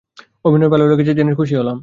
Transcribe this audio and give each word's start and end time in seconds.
অভিনয় 0.45 0.71
ভালো 0.73 0.85
লেগেছে 0.89 1.13
জেনে 1.17 1.33
খুশি 1.39 1.53
হলাম। 1.55 1.77